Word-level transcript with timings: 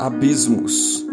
abismos. 0.00 1.04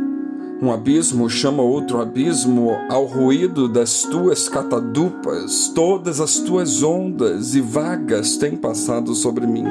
Um 0.62 0.72
abismo 0.72 1.30
chama 1.30 1.62
outro 1.62 2.00
abismo 2.02 2.72
ao 2.90 3.04
ruído 3.04 3.68
das 3.68 4.04
tuas 4.04 4.48
catadupas, 4.48 5.68
todas 5.76 6.22
as 6.22 6.38
tuas 6.40 6.82
ondas 6.82 7.54
e 7.54 7.60
vagas 7.60 8.38
têm 8.38 8.56
passado 8.56 9.14
sobre 9.14 9.46
mim. 9.46 9.66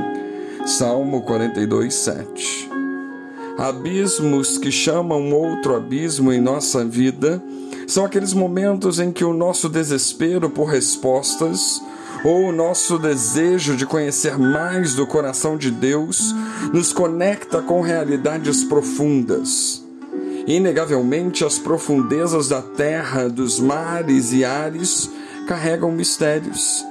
Salmo 0.66 1.22
42, 1.22 1.94
7. 1.94 2.70
Abismos 3.56 4.58
que 4.58 4.70
chamam 4.70 5.32
outro 5.32 5.74
abismo 5.74 6.30
em 6.30 6.40
nossa 6.40 6.84
vida 6.84 7.42
são 7.86 8.04
aqueles 8.04 8.34
momentos 8.34 9.00
em 9.00 9.10
que 9.10 9.24
o 9.24 9.32
nosso 9.32 9.66
desespero 9.70 10.50
por 10.50 10.66
respostas 10.66 11.80
ou 12.24 12.48
o 12.48 12.52
nosso 12.52 12.98
desejo 12.98 13.76
de 13.76 13.86
conhecer 13.86 14.38
mais 14.38 14.94
do 14.94 15.06
coração 15.06 15.56
de 15.56 15.70
Deus 15.70 16.34
nos 16.72 16.92
conecta 16.92 17.62
com 17.62 17.80
realidades 17.80 18.64
profundas. 18.64 19.84
Inegavelmente, 20.46 21.44
as 21.44 21.58
profundezas 21.58 22.48
da 22.48 22.62
terra, 22.62 23.28
dos 23.28 23.58
mares 23.58 24.32
e 24.32 24.44
ares 24.44 25.10
carregam 25.46 25.90
mistérios. 25.90 26.84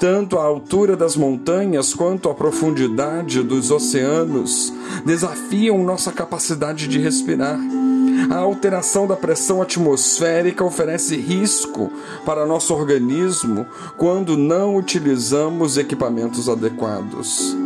Tanto 0.00 0.38
a 0.38 0.44
altura 0.44 0.96
das 0.96 1.14
montanhas 1.14 1.94
quanto 1.94 2.28
a 2.28 2.34
profundidade 2.34 3.42
dos 3.42 3.70
oceanos 3.70 4.72
desafiam 5.04 5.84
nossa 5.84 6.10
capacidade 6.10 6.88
de 6.88 6.98
respirar. 6.98 7.60
A 8.30 8.36
alteração 8.36 9.06
da 9.06 9.16
pressão 9.16 9.62
atmosférica 9.62 10.64
oferece 10.64 11.16
risco 11.16 11.90
para 12.24 12.46
nosso 12.46 12.74
organismo 12.74 13.66
quando 13.96 14.36
não 14.36 14.76
utilizamos 14.76 15.76
equipamentos 15.76 16.48
adequados. 16.48 17.56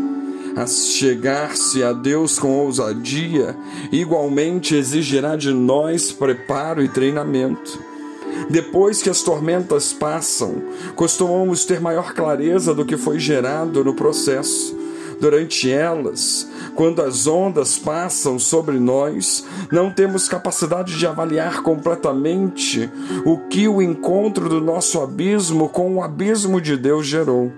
A 0.56 0.66
chegar-se 0.66 1.82
a 1.82 1.92
Deus 1.92 2.38
com 2.38 2.48
ousadia, 2.48 3.56
igualmente 3.92 4.74
exigirá 4.74 5.37
de 5.37 5.52
nós 5.52 6.12
preparo 6.12 6.82
e 6.82 6.88
treinamento. 6.88 7.79
Depois 8.48 9.02
que 9.02 9.10
as 9.10 9.23
tormentas 9.23 9.92
passam, 9.92 10.63
costumamos 10.95 11.65
ter 11.65 11.80
maior 11.80 12.15
clareza 12.15 12.74
do 12.74 12.85
que 12.85 12.96
foi 12.96 13.18
gerado 13.18 13.85
no 13.85 13.95
processo 13.95 14.85
durante 15.20 15.70
elas, 15.70 16.48
quando 16.74 17.02
as 17.02 17.26
ondas 17.26 17.78
passam 17.78 18.38
sobre 18.38 18.78
nós, 18.78 19.45
não 19.70 19.90
temos 19.90 20.28
capacidade 20.28 20.96
de 20.96 21.06
avaliar 21.06 21.62
completamente 21.62 22.90
o 23.24 23.38
que 23.48 23.68
o 23.68 23.80
encontro 23.80 24.48
do 24.48 24.60
nosso 24.60 25.00
abismo 25.00 25.68
com 25.68 25.96
o 25.96 26.02
abismo 26.02 26.60
de 26.60 26.76
Deus 26.76 27.06
gerou. 27.06 27.52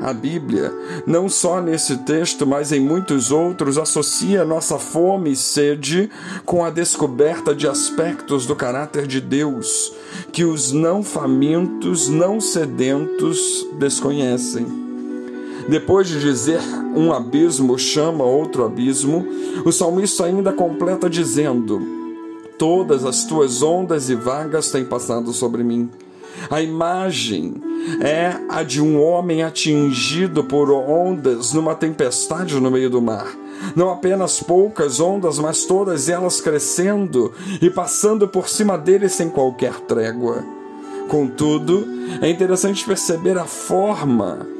A 0.00 0.12
Bíblia, 0.12 0.70
não 1.06 1.30
só 1.30 1.62
nesse 1.62 1.96
texto, 1.98 2.46
mas 2.46 2.72
em 2.72 2.80
muitos 2.80 3.30
outros, 3.30 3.78
associa 3.78 4.44
nossa 4.44 4.78
fome 4.78 5.32
e 5.32 5.36
sede 5.36 6.10
com 6.44 6.62
a 6.62 6.68
descoberta 6.68 7.54
de 7.54 7.66
aspectos 7.66 8.44
do 8.44 8.54
caráter 8.54 9.06
de 9.06 9.18
Deus 9.18 9.94
que 10.30 10.44
os 10.44 10.72
não 10.72 11.02
famintos, 11.02 12.08
não 12.08 12.38
sedentos 12.38 13.66
desconhecem. 13.78 14.83
Depois 15.68 16.08
de 16.08 16.20
dizer 16.20 16.60
um 16.94 17.12
abismo 17.12 17.78
chama 17.78 18.24
outro 18.24 18.64
abismo, 18.64 19.26
o 19.64 19.72
salmista 19.72 20.26
ainda 20.26 20.52
completa 20.52 21.08
dizendo: 21.08 21.80
Todas 22.58 23.04
as 23.04 23.24
tuas 23.24 23.62
ondas 23.62 24.10
e 24.10 24.14
vagas 24.14 24.70
têm 24.70 24.84
passado 24.84 25.32
sobre 25.32 25.64
mim. 25.64 25.90
A 26.50 26.60
imagem 26.60 27.54
é 28.00 28.36
a 28.48 28.62
de 28.62 28.80
um 28.80 29.00
homem 29.00 29.42
atingido 29.42 30.44
por 30.44 30.70
ondas 30.70 31.52
numa 31.52 31.74
tempestade 31.74 32.60
no 32.60 32.70
meio 32.70 32.90
do 32.90 33.00
mar. 33.00 33.34
Não 33.74 33.90
apenas 33.90 34.40
poucas 34.40 35.00
ondas, 35.00 35.38
mas 35.38 35.64
todas 35.64 36.08
elas 36.08 36.40
crescendo 36.40 37.32
e 37.62 37.70
passando 37.70 38.28
por 38.28 38.48
cima 38.48 38.76
dele 38.76 39.08
sem 39.08 39.30
qualquer 39.30 39.74
trégua. 39.80 40.44
Contudo, 41.08 41.86
é 42.20 42.28
interessante 42.28 42.84
perceber 42.84 43.38
a 43.38 43.44
forma 43.44 44.53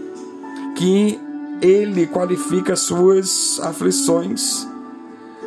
que 0.74 1.20
ele 1.60 2.06
qualifica 2.06 2.76
suas 2.76 3.60
aflições. 3.62 4.66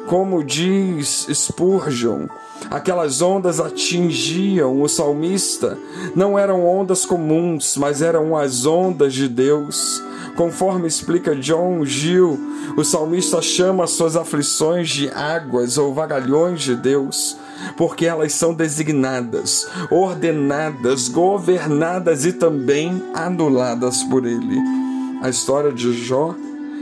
Como 0.08 0.44
diz 0.44 1.28
Spurgeon, 1.30 2.28
aquelas 2.72 3.22
ondas 3.22 3.60
atingiam 3.60 4.82
o 4.82 4.88
salmista, 4.88 5.78
não 6.16 6.40
eram 6.40 6.66
ondas 6.66 7.06
comuns, 7.06 7.76
mas 7.76 8.02
eram 8.02 8.36
as 8.36 8.66
ondas 8.66 9.14
de 9.14 9.28
Deus. 9.28 10.02
Conforme 10.38 10.88
explica 10.88 11.36
John 11.36 11.84
Gill, 11.84 12.40
o 12.78 12.84
salmista 12.84 13.42
chama 13.42 13.88
suas 13.88 14.16
aflições 14.16 14.90
de 14.90 15.09
águas 15.09 15.78
ou 15.78 15.94
vagalhões 15.94 16.62
de 16.62 16.76
Deus, 16.76 17.38
porque 17.76 18.06
elas 18.06 18.34
são 18.34 18.54
designadas, 18.54 19.68
ordenadas, 19.92 21.09
governadas 21.09 22.24
e 22.24 22.32
também 22.32 23.04
anuladas 23.14 24.04
por 24.04 24.26
Ele. 24.26 24.77
A 25.22 25.29
história 25.29 25.72
de 25.72 25.94
Jó 25.94 26.35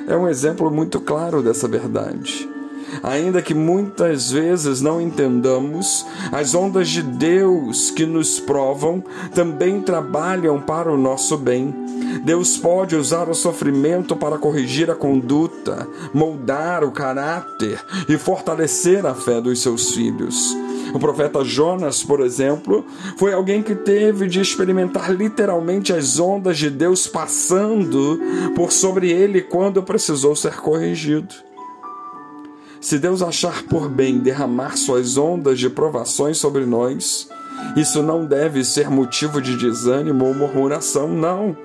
é 0.08 0.16
um 0.16 0.28
exemplo 0.28 0.70
muito 0.70 1.00
claro 1.00 1.42
dessa 1.42 1.68
verdade. 1.68 2.50
Ainda 3.02 3.42
que 3.42 3.54
muitas 3.54 4.30
vezes 4.30 4.82
não 4.82 5.02
entendamos, 5.02 6.06
as 6.32 6.54
ondas 6.54 6.90
de 6.90 7.02
Deus 7.02 7.92
que 7.92 8.06
nos 8.06 8.40
provam 8.40 9.04
também 9.34 9.82
trabalham 9.82 10.62
para 10.62 10.92
o 10.92 10.98
nosso 10.98 11.38
bem. 11.38 11.74
Deus 12.24 12.58
pode 12.58 12.96
usar 12.96 13.30
o 13.30 13.34
sofrimento 13.34 14.16
para 14.16 14.38
corrigir 14.38 14.90
a 14.90 14.96
conduta, 14.96 15.88
moldar 16.14 16.84
o 16.84 16.92
caráter 16.92 17.84
e 18.08 18.18
fortalecer 18.18 19.06
a 19.06 19.14
fé 19.14 19.42
dos 19.42 19.62
seus 19.62 19.92
filhos. 19.94 20.56
O 20.94 21.00
profeta 21.00 21.44
Jonas, 21.44 22.04
por 22.04 22.22
exemplo, 22.22 22.86
foi 23.18 23.34
alguém 23.34 23.62
que 23.62 23.76
teve 23.76 24.28
de 24.28 24.40
experimentar 24.40 25.14
literalmente 25.14 25.92
as 25.92 26.20
ondas 26.20 26.58
de 26.58 26.70
Deus 26.70 27.08
passando 27.08 28.20
por 28.56 28.72
sobre 28.72 29.12
ele 29.12 29.42
quando 29.42 29.84
precisou 29.84 30.36
ser 30.36 30.56
corrigido. 30.56 31.34
Se 32.80 33.00
Deus 33.00 33.22
achar 33.22 33.64
por 33.64 33.90
bem 33.90 34.20
derramar 34.20 34.78
suas 34.78 35.18
ondas 35.18 35.60
de 35.60 35.70
provações 35.70 36.38
sobre 36.38 36.66
nós, 36.66 37.28
isso 37.76 38.04
não 38.04 38.26
deve 38.26 38.64
ser 38.64 38.90
motivo 38.90 39.42
de 39.42 39.58
desânimo 39.58 40.26
ou 40.26 40.34
murmuração, 40.34 41.08
não. 41.10 41.58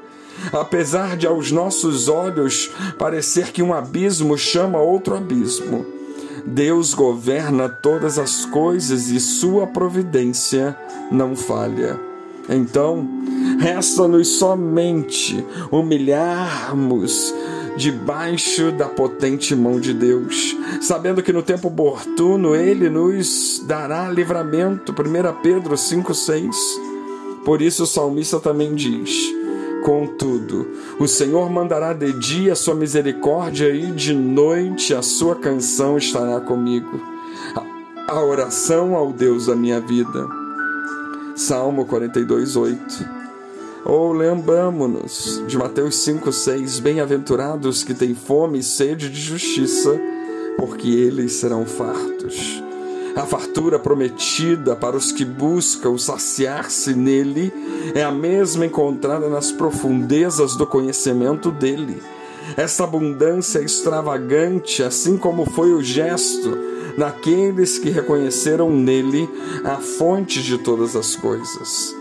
Apesar 0.53 1.17
de 1.17 1.27
aos 1.27 1.51
nossos 1.53 2.09
olhos 2.09 2.71
parecer 2.99 3.53
que 3.53 3.63
um 3.63 3.73
abismo 3.73 4.37
chama 4.37 4.79
outro 4.79 5.17
abismo, 5.17 5.87
Deus 6.45 6.95
governa 6.95 7.69
todas 7.69 8.19
as 8.19 8.45
coisas 8.47 9.09
e 9.09 9.21
sua 9.21 9.67
providência 9.67 10.77
não 11.11 11.37
falha. 11.37 11.99
Então, 12.49 13.07
resta-nos 13.59 14.27
somente 14.39 15.45
humilharmos 15.71 17.33
debaixo 17.77 18.73
da 18.73 18.89
potente 18.89 19.55
mão 19.55 19.79
de 19.79 19.95
Deus, 19.95 20.57
sabendo 20.81 21.23
que 21.23 21.33
no 21.33 21.43
tempo 21.43 21.69
oportuno 21.69 22.57
Ele 22.57 22.89
nos 22.89 23.63
dará 23.67 24.11
livramento. 24.11 24.93
1 24.93 25.43
Pedro 25.43 25.75
5,6. 25.75 26.51
Por 27.45 27.63
isso 27.63 27.85
o 27.85 27.87
salmista 27.87 28.41
também 28.41 28.75
diz 28.75 29.41
Contudo, 29.85 30.69
o 30.99 31.09
Senhor 31.09 31.51
mandará 31.51 31.93
de 31.93 32.13
dia 32.13 32.53
a 32.53 32.57
sua 32.57 32.75
misericórdia 32.75 33.71
e 33.71 33.91
de 33.93 34.15
noite 34.15 34.95
a 34.95 35.01
sua 35.01 35.35
canção 35.37 35.97
estará 35.97 36.41
comigo. 36.41 37.01
A 38.07 38.23
oração 38.23 38.95
ao 38.95 39.13
Deus 39.13 39.47
da 39.47 39.57
minha 39.57 39.81
vida. 39.81 40.29
Salmo 41.35 41.87
42, 41.87 42.57
8. 42.57 42.81
Ou 43.85 44.13
lembramos-nos 44.13 45.43
de 45.47 45.57
Mateus 45.57 45.97
5,6: 46.07 46.81
Bem-aventurados 46.83 47.83
que 47.83 47.95
têm 47.95 48.15
fome 48.15 48.59
e 48.59 48.63
sede 48.63 49.09
de 49.09 49.21
justiça, 49.21 49.99
porque 50.59 50.89
eles 50.89 51.33
serão 51.33 51.65
fartos. 51.65 52.63
A 53.17 53.27
fartura 53.27 53.79
prometida 53.79 54.77
para 54.77 54.97
os 54.97 55.11
que 55.11 55.25
buscam 55.25 55.99
saciar-se 55.99 56.95
nele 56.95 57.53
é 57.95 58.03
a 58.03 58.11
mesma 58.11 58.67
encontrada 58.67 59.29
nas 59.29 59.51
profundezas 59.51 60.57
do 60.57 60.67
conhecimento 60.67 61.51
dele. 61.51 62.01
Essa 62.57 62.85
abundância 62.85 63.61
extravagante, 63.61 64.83
assim 64.83 65.17
como 65.17 65.45
foi 65.45 65.73
o 65.73 65.83
gesto 65.83 66.57
daqueles 66.97 67.79
que 67.79 67.91
reconheceram 67.91 68.71
nele 68.71 69.29
a 69.65 69.77
fonte 69.77 70.43
de 70.43 70.59
todas 70.59 70.97
as 70.97 71.17
coisas. 71.17 71.95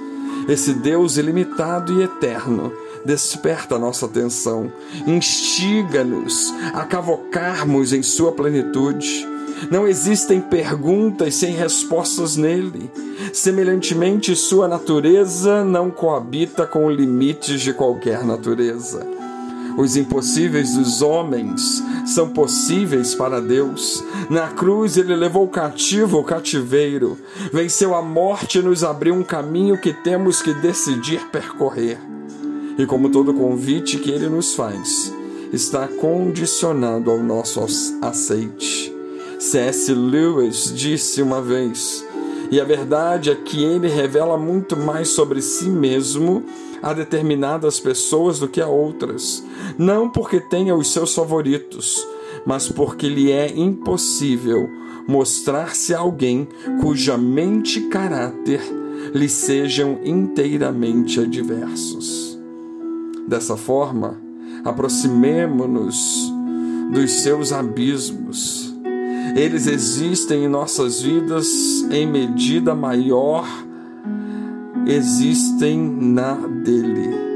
Esse 0.48 0.74
Deus 0.74 1.18
ilimitado 1.18 2.00
e 2.00 2.04
eterno 2.04 2.72
desperta 3.06 3.76
a 3.76 3.80
nossa 3.80 4.06
atenção, 4.06 4.72
instiga-nos 5.08 6.54
a 6.74 6.84
cavocarmos 6.86 7.94
em 7.94 8.04
sua 8.04 8.32
plenitude 8.32 9.28
não 9.70 9.88
existem 9.88 10.42
perguntas 10.42 11.36
sem 11.36 11.54
respostas 11.54 12.36
nele. 12.36 12.90
Semelhantemente, 13.34 14.36
sua 14.36 14.68
natureza 14.68 15.64
não 15.64 15.90
coabita 15.90 16.66
com 16.66 16.90
limites 16.90 17.62
de 17.62 17.74
qualquer 17.74 18.24
natureza. 18.26 19.06
Os 19.78 19.96
impossíveis 19.96 20.76
dos 20.76 21.02
homens 21.02 21.82
são 22.06 22.30
possíveis 22.30 23.16
para 23.16 23.40
Deus. 23.40 24.04
Na 24.30 24.50
cruz 24.50 24.98
ele 24.98 25.16
levou 25.16 25.46
o 25.46 25.50
cativo 25.50 26.18
ao 26.18 26.24
cativeiro, 26.24 27.18
venceu 27.54 27.96
a 27.96 28.02
morte 28.02 28.60
e 28.60 28.62
nos 28.62 28.84
abriu 28.84 29.14
um 29.14 29.24
caminho 29.24 29.80
que 29.80 29.94
temos 29.94 30.42
que 30.42 30.54
decidir 30.54 31.28
percorrer. 31.32 31.98
E 32.78 32.86
como 32.86 33.10
todo 33.10 33.34
convite 33.34 33.98
que 34.00 34.12
ele 34.12 34.28
nos 34.28 34.54
faz, 34.54 35.14
está 35.54 35.88
condicionado 35.88 37.10
ao 37.10 37.24
nosso 37.24 37.62
aceite. 38.02 38.99
C.S. 39.39 39.94
Lewis 39.94 40.74
disse 40.75 41.21
uma 41.21 41.41
vez: 41.41 42.06
e 42.51 42.59
a 42.59 42.65
verdade 42.65 43.30
é 43.30 43.36
que 43.36 43.63
ele 43.63 43.88
revela 43.88 44.38
muito 44.38 44.75
mais 44.75 45.07
sobre 45.09 45.41
si 45.41 45.69
mesmo 45.69 46.44
a 46.81 46.94
determinadas 46.94 47.80
pessoas 47.80 48.38
do 48.38 48.50
que 48.50 48.59
a 48.59 48.68
outras, 48.68 49.44
não 49.77 50.09
porque 50.09 50.41
tenha 50.41 50.75
os 50.75 50.91
seus 50.91 51.15
favoritos, 51.15 52.06
mas 52.45 52.68
porque 52.68 53.07
lhe 53.07 53.31
é 53.31 53.50
impossível 53.56 54.69
mostrar-se 55.07 55.94
alguém 55.94 56.47
cuja 56.81 57.18
mente 57.18 57.80
e 57.80 57.88
caráter 57.89 58.62
lhe 59.13 59.30
sejam 59.30 60.00
inteiramente 60.03 61.19
adversos. 61.19 62.38
Dessa 63.27 63.56
forma, 63.56 64.19
aproximemo-nos 64.65 66.31
dos 66.91 67.12
seus 67.12 67.53
abismos 67.53 68.69
eles 69.36 69.68
existem 69.68 70.46
em 70.46 70.48
nossas 70.48 71.02
vidas 71.02 71.48
em 71.92 72.06
medida 72.06 72.74
maior, 72.76 73.46
existem 74.86 75.80
na 75.80 76.34
dele. 76.34 77.30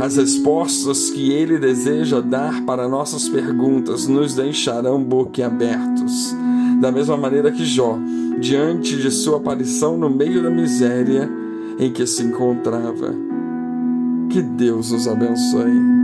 As 0.00 0.16
respostas 0.16 1.10
que 1.10 1.30
ele 1.30 1.58
deseja 1.58 2.20
dar 2.20 2.62
para 2.64 2.88
nossas 2.88 3.28
perguntas 3.28 4.06
nos 4.06 4.34
deixarão 4.34 5.02
boquiabertos. 5.02 6.34
Da 6.80 6.90
mesma 6.90 7.16
maneira 7.16 7.52
que 7.52 7.66
Jó, 7.66 7.98
diante 8.40 8.96
de 8.96 9.10
sua 9.10 9.36
aparição 9.36 9.98
no 9.98 10.08
meio 10.08 10.42
da 10.42 10.50
miséria 10.50 11.30
em 11.78 11.92
que 11.92 12.06
se 12.06 12.22
encontrava. 12.22 13.14
Que 14.30 14.40
Deus 14.40 14.90
os 14.90 15.06
abençoe. 15.06 15.99